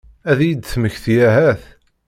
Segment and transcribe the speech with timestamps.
[0.29, 1.63] Ad iyi-d-temmekti ahat?